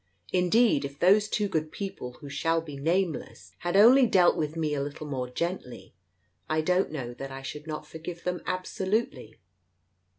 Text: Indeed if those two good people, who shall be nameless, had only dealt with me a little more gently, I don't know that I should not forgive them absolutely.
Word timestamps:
Indeed 0.33 0.83
if 0.83 0.97
those 0.97 1.27
two 1.29 1.47
good 1.47 1.71
people, 1.71 2.13
who 2.13 2.27
shall 2.27 2.59
be 2.59 2.75
nameless, 2.75 3.51
had 3.59 3.77
only 3.77 4.07
dealt 4.07 4.35
with 4.35 4.55
me 4.57 4.73
a 4.73 4.81
little 4.81 5.05
more 5.05 5.29
gently, 5.29 5.93
I 6.49 6.61
don't 6.61 6.91
know 6.91 7.13
that 7.13 7.29
I 7.31 7.43
should 7.43 7.67
not 7.67 7.85
forgive 7.85 8.23
them 8.23 8.41
absolutely. 8.47 9.35